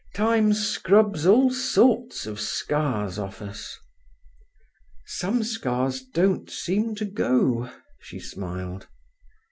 [0.15, 3.77] Time scrubs all sorts of scars off us."
[5.05, 8.87] "Some scars don't seem to go," she smiled.